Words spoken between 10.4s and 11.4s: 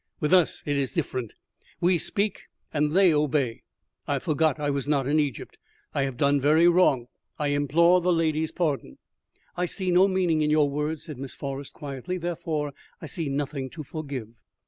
in your words," said Miss